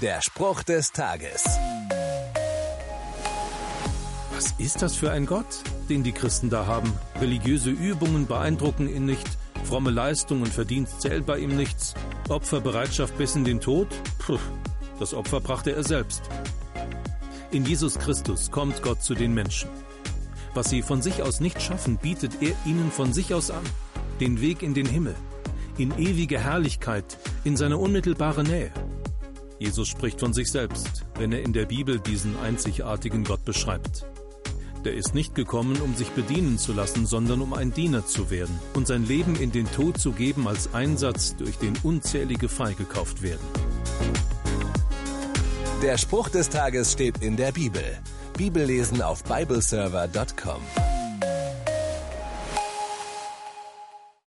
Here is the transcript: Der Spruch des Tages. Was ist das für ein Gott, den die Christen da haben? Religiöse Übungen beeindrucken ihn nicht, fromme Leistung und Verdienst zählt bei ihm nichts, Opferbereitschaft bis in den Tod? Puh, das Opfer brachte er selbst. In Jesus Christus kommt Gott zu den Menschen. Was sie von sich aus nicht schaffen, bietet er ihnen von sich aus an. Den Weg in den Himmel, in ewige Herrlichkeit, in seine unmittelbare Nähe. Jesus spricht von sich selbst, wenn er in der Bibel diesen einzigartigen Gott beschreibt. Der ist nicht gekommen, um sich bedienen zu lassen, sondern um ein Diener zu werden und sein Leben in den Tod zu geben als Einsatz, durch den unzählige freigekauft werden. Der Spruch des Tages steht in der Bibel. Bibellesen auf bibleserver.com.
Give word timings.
Der 0.00 0.22
Spruch 0.22 0.62
des 0.62 0.92
Tages. 0.92 1.44
Was 4.32 4.54
ist 4.56 4.80
das 4.80 4.96
für 4.96 5.10
ein 5.10 5.26
Gott, 5.26 5.62
den 5.90 6.02
die 6.02 6.12
Christen 6.12 6.48
da 6.48 6.64
haben? 6.64 6.90
Religiöse 7.20 7.68
Übungen 7.68 8.26
beeindrucken 8.26 8.88
ihn 8.88 9.04
nicht, 9.04 9.28
fromme 9.64 9.90
Leistung 9.90 10.40
und 10.40 10.48
Verdienst 10.54 11.02
zählt 11.02 11.26
bei 11.26 11.36
ihm 11.36 11.54
nichts, 11.54 11.92
Opferbereitschaft 12.30 13.18
bis 13.18 13.36
in 13.36 13.44
den 13.44 13.60
Tod? 13.60 13.88
Puh, 14.18 14.38
das 14.98 15.12
Opfer 15.12 15.40
brachte 15.40 15.72
er 15.72 15.84
selbst. 15.84 16.22
In 17.50 17.66
Jesus 17.66 17.98
Christus 17.98 18.50
kommt 18.50 18.80
Gott 18.80 19.02
zu 19.02 19.14
den 19.14 19.34
Menschen. 19.34 19.68
Was 20.54 20.70
sie 20.70 20.80
von 20.80 21.02
sich 21.02 21.22
aus 21.22 21.40
nicht 21.40 21.60
schaffen, 21.60 21.98
bietet 21.98 22.40
er 22.40 22.54
ihnen 22.64 22.90
von 22.90 23.12
sich 23.12 23.34
aus 23.34 23.50
an. 23.50 23.64
Den 24.18 24.40
Weg 24.40 24.62
in 24.62 24.72
den 24.72 24.86
Himmel, 24.86 25.14
in 25.76 25.90
ewige 25.98 26.38
Herrlichkeit, 26.38 27.18
in 27.44 27.58
seine 27.58 27.76
unmittelbare 27.76 28.44
Nähe. 28.44 28.72
Jesus 29.60 29.88
spricht 29.88 30.18
von 30.18 30.32
sich 30.32 30.50
selbst, 30.50 31.04
wenn 31.16 31.32
er 31.32 31.42
in 31.42 31.52
der 31.52 31.66
Bibel 31.66 32.00
diesen 32.00 32.34
einzigartigen 32.40 33.24
Gott 33.24 33.44
beschreibt. 33.44 34.06
Der 34.86 34.94
ist 34.94 35.14
nicht 35.14 35.34
gekommen, 35.34 35.78
um 35.82 35.94
sich 35.94 36.08
bedienen 36.12 36.56
zu 36.56 36.72
lassen, 36.72 37.04
sondern 37.04 37.42
um 37.42 37.52
ein 37.52 37.70
Diener 37.70 38.06
zu 38.06 38.30
werden 38.30 38.58
und 38.72 38.86
sein 38.86 39.06
Leben 39.06 39.36
in 39.36 39.52
den 39.52 39.70
Tod 39.70 39.98
zu 39.98 40.12
geben 40.12 40.48
als 40.48 40.72
Einsatz, 40.72 41.36
durch 41.36 41.58
den 41.58 41.76
unzählige 41.82 42.48
freigekauft 42.48 43.20
werden. 43.20 43.46
Der 45.82 45.98
Spruch 45.98 46.30
des 46.30 46.48
Tages 46.48 46.92
steht 46.92 47.22
in 47.22 47.36
der 47.36 47.52
Bibel. 47.52 47.84
Bibellesen 48.38 49.02
auf 49.02 49.22
bibleserver.com. 49.24 50.89